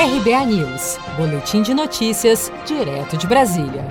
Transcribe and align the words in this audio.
RBA 0.00 0.46
News, 0.46 0.96
Boletim 1.16 1.60
de 1.60 1.74
Notícias, 1.74 2.52
direto 2.64 3.16
de 3.16 3.26
Brasília. 3.26 3.84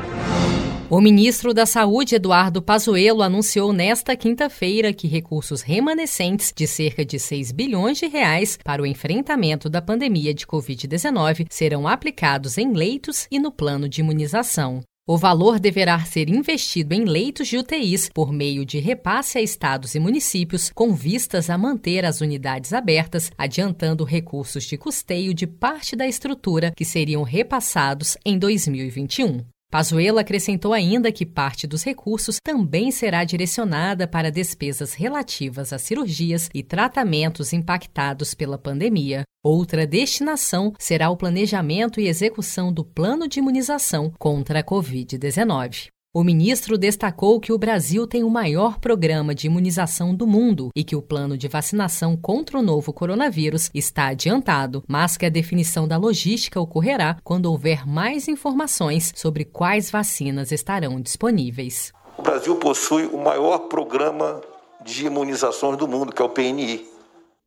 O 0.89 1.01
ministro 1.01 1.53
da 1.53 1.65
Saúde, 1.65 2.15
Eduardo 2.15 2.61
Pazuello, 2.61 3.21
anunciou 3.21 3.73
nesta 3.73 4.15
quinta-feira 4.15 4.93
que 4.93 5.05
recursos 5.05 5.61
remanescentes 5.61 6.53
de 6.55 6.65
cerca 6.65 7.03
de 7.03 7.19
6 7.19 7.51
bilhões 7.51 7.97
de 7.97 8.07
reais 8.07 8.57
para 8.63 8.81
o 8.81 8.85
enfrentamento 8.85 9.69
da 9.69 9.81
pandemia 9.81 10.33
de 10.33 10.47
Covid-19 10.47 11.45
serão 11.49 11.85
aplicados 11.85 12.57
em 12.57 12.71
leitos 12.71 13.27
e 13.29 13.37
no 13.37 13.51
plano 13.51 13.89
de 13.89 13.99
imunização. 13.99 14.81
O 15.09 15.17
valor 15.17 15.57
deverá 15.57 15.97
ser 16.03 16.27
investido 16.27 16.93
em 16.93 17.05
leitos 17.05 17.47
de 17.47 17.57
UTIs 17.57 18.09
por 18.13 18.33
meio 18.33 18.65
de 18.65 18.77
repasse 18.77 19.37
a 19.37 19.41
estados 19.41 19.95
e 19.95 19.99
municípios, 19.99 20.69
com 20.69 20.93
vistas 20.93 21.49
a 21.49 21.57
manter 21.57 22.03
as 22.03 22.19
unidades 22.19 22.73
abertas, 22.73 23.31
adiantando 23.37 24.03
recursos 24.03 24.65
de 24.65 24.77
custeio 24.77 25.33
de 25.33 25.47
parte 25.47 25.95
da 25.95 26.05
estrutura 26.05 26.73
que 26.75 26.83
seriam 26.83 27.23
repassados 27.23 28.17
em 28.25 28.37
2021. 28.37 29.45
Pazuello 29.69 30.17
acrescentou 30.17 30.71
ainda 30.71 31.11
que 31.11 31.25
parte 31.25 31.67
dos 31.67 31.83
recursos 31.83 32.37
também 32.41 32.89
será 32.89 33.25
direcionada 33.25 34.07
para 34.07 34.31
despesas 34.31 34.93
relativas 34.93 35.73
a 35.73 35.77
cirurgias 35.77 36.49
e 36.53 36.63
tratamentos 36.63 37.51
impactados 37.51 38.33
pela 38.33 38.57
pandemia. 38.57 39.23
Outra 39.43 39.85
destinação 39.85 40.73
será 40.79 41.09
o 41.09 41.17
planejamento 41.17 41.99
e 41.99 42.07
execução 42.07 42.71
do 42.71 42.85
plano 42.85 43.27
de 43.27 43.39
imunização 43.39 44.13
contra 44.17 44.59
a 44.59 44.63
Covid-19. 44.63 45.89
O 46.17 46.23
ministro 46.23 46.79
destacou 46.79 47.39
que 47.39 47.53
o 47.53 47.59
Brasil 47.59 48.07
tem 48.07 48.23
o 48.23 48.29
maior 48.31 48.79
programa 48.79 49.35
de 49.35 49.45
imunização 49.45 50.15
do 50.15 50.25
mundo 50.25 50.71
e 50.75 50.83
que 50.83 50.95
o 50.95 51.01
plano 51.01 51.37
de 51.37 51.47
vacinação 51.47 52.17
contra 52.17 52.57
o 52.57 52.61
novo 52.63 52.91
coronavírus 52.91 53.69
está 53.71 54.07
adiantado, 54.07 54.83
mas 54.87 55.15
que 55.15 55.27
a 55.27 55.29
definição 55.29 55.87
da 55.87 55.95
logística 55.95 56.59
ocorrerá 56.59 57.17
quando 57.23 57.45
houver 57.45 57.87
mais 57.87 58.27
informações 58.27 59.13
sobre 59.15 59.45
quais 59.45 59.91
vacinas 59.91 60.51
estarão 60.51 60.99
disponíveis. 60.99 61.93
O 62.17 62.23
Brasil 62.23 62.55
possui 62.55 63.05
o 63.05 63.19
maior 63.19 63.67
programa 63.67 64.41
de 64.83 65.05
imunizações 65.05 65.77
do 65.77 65.87
mundo, 65.87 66.11
que 66.11 66.19
é 66.23 66.25
o 66.25 66.29
PNI. 66.29 66.83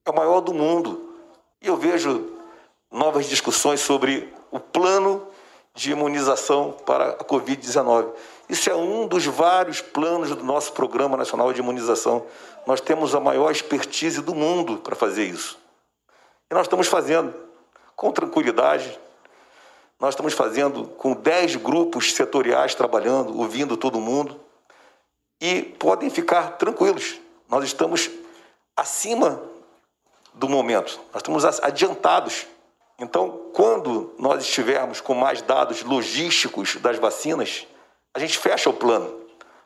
É 0.06 0.10
o 0.10 0.14
maior 0.14 0.40
do 0.40 0.54
mundo. 0.54 1.10
E 1.60 1.66
eu 1.66 1.76
vejo 1.76 2.24
novas 2.88 3.28
discussões 3.28 3.80
sobre 3.80 4.32
o 4.52 4.60
plano 4.60 5.22
de 5.74 5.92
imunização 5.92 6.72
para 6.84 7.10
a 7.10 7.24
Covid-19. 7.24 8.12
Isso 8.48 8.68
é 8.68 8.74
um 8.74 9.06
dos 9.06 9.26
vários 9.26 9.80
planos 9.80 10.30
do 10.30 10.42
nosso 10.42 10.72
Programa 10.72 11.16
Nacional 11.16 11.52
de 11.52 11.60
Imunização. 11.60 12.26
Nós 12.66 12.80
temos 12.80 13.14
a 13.14 13.20
maior 13.20 13.50
expertise 13.50 14.20
do 14.20 14.34
mundo 14.34 14.78
para 14.78 14.96
fazer 14.96 15.24
isso. 15.24 15.58
E 16.50 16.54
nós 16.54 16.66
estamos 16.66 16.88
fazendo 16.88 17.32
com 17.94 18.10
tranquilidade. 18.10 18.98
Nós 20.00 20.14
estamos 20.14 20.32
fazendo 20.32 20.84
com 20.84 21.12
10 21.12 21.56
grupos 21.56 22.12
setoriais 22.14 22.74
trabalhando, 22.74 23.38
ouvindo 23.38 23.76
todo 23.76 24.00
mundo. 24.00 24.40
E 25.40 25.62
podem 25.62 26.10
ficar 26.10 26.58
tranquilos. 26.58 27.20
Nós 27.48 27.64
estamos 27.64 28.10
acima 28.76 29.40
do 30.34 30.48
momento. 30.48 30.98
Nós 31.12 31.20
estamos 31.20 31.44
adiantados. 31.44 32.46
Então, 33.00 33.46
quando 33.54 34.14
nós 34.18 34.42
estivermos 34.42 35.00
com 35.00 35.14
mais 35.14 35.40
dados 35.40 35.82
logísticos 35.82 36.76
das 36.76 36.98
vacinas, 36.98 37.66
a 38.12 38.18
gente 38.18 38.36
fecha 38.36 38.68
o 38.68 38.74
plano. 38.74 39.20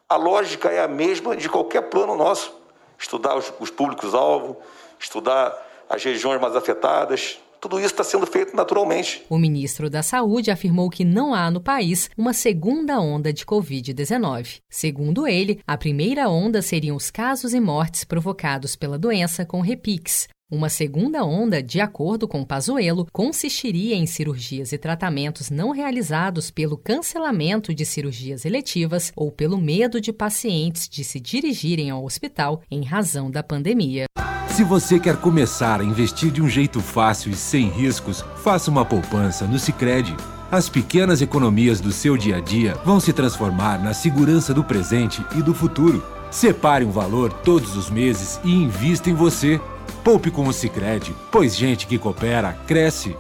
A 0.09 0.15
lógica 0.15 0.71
é 0.71 0.81
a 0.81 0.87
mesma 0.87 1.37
de 1.37 1.49
qualquer 1.49 1.83
plano 1.91 2.17
nosso. 2.17 2.55
Estudar 2.97 3.37
os, 3.37 3.53
os 3.59 3.71
públicos-alvo, 3.71 4.57
estudar 5.01 5.53
as 5.91 6.03
regiões 6.05 6.41
mais 6.41 6.55
afetadas, 6.55 7.41
tudo 7.65 7.79
isso 7.79 7.89
está 7.89 8.05
sendo 8.05 8.27
feito 8.27 8.55
naturalmente. 8.55 9.25
O 9.27 9.39
ministro 9.39 9.89
da 9.89 10.03
Saúde 10.03 10.51
afirmou 10.51 10.91
que 10.91 11.03
não 11.03 11.33
há 11.33 11.51
no 11.51 11.63
país 11.63 12.11
uma 12.15 12.35
segunda 12.35 13.01
onda 13.01 13.33
de 13.33 13.47
Covid-19. 13.47 14.59
Segundo 14.69 15.27
ele, 15.27 15.59
a 15.67 15.79
primeira 15.79 16.29
onda 16.29 16.61
seriam 16.61 16.95
os 16.95 17.11
casos 17.11 17.55
e 17.55 17.61
mortes 17.61 18.05
provocados 18.05 18.77
pela 18.77 18.99
doença 18.99 19.47
com 19.47 19.63
repix, 19.63 20.29
uma 20.51 20.69
segunda 20.69 21.25
onda, 21.25 21.63
de 21.63 21.81
acordo 21.81 22.29
com 22.29 22.45
Pazuello, 22.45 23.07
consistiria 23.11 23.97
em 23.97 24.07
cirurgias 24.07 24.73
e 24.73 24.79
tratamentos 24.79 25.49
não 25.49 25.71
realizados 25.71 26.51
pelo 26.51 26.77
cancelamento 26.77 27.75
de 27.75 27.87
cirurgias 27.87 28.45
eletivas 28.45 29.11
ou 29.17 29.33
pelo 29.33 29.57
medo 29.59 30.01
de 30.01 30.13
pacientes 30.13 30.87
de 30.87 31.03
se 31.03 31.19
dirigirem 31.19 31.91
ao 31.91 32.05
hospital 32.05 32.63
em 32.71 32.85
razão 32.85 33.31
da 33.31 33.43
pandemia. 33.43 34.05
Se 34.49 34.63
você 34.63 35.01
quer 35.01 35.17
começar 35.17 35.81
a 35.81 35.85
investir 35.85 36.31
de 36.31 36.43
um 36.43 36.49
jeito 36.49 36.81
fácil 36.81 37.33
e 37.33 37.35
sem 37.35 37.69
riscos, 37.71 38.23
faça 38.43 38.71
uma 38.71 38.85
poupança 38.85 39.47
no 39.47 39.59
Sicredi. 39.59 40.15
As 40.53 40.69
pequenas 40.69 41.23
economias 41.23 41.81
do 41.81 41.91
seu 41.91 42.17
dia 42.17 42.37
a 42.37 42.41
dia 42.41 42.75
vão 42.85 43.01
se 43.01 43.13
transformar 43.13 43.83
na 43.83 43.95
segurança 43.95 44.53
do 44.53 44.63
presente 44.63 45.25
e 45.37 45.43
do 45.43 45.55
futuro. 45.55 46.05
Separe 46.31 46.85
um 46.85 46.91
valor 46.91 47.33
todos 47.33 47.77
os 47.77 47.91
meses 47.91 48.39
e 48.45 48.53
invista 48.53 49.09
em 49.09 49.15
você. 49.15 49.61
Poupe 50.05 50.31
com 50.31 50.47
o 50.47 50.53
Sicredi, 50.53 51.15
pois 51.33 51.57
gente 51.57 51.87
que 51.87 51.97
coopera 51.97 52.53
cresce. 52.67 53.17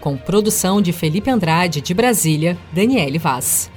Com 0.00 0.16
produção 0.16 0.80
de 0.80 0.90
Felipe 0.90 1.30
Andrade 1.30 1.82
de 1.82 1.92
Brasília, 1.92 2.56
Daniele 2.72 3.18
Vaz. 3.18 3.70